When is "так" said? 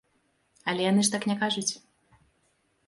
1.17-1.23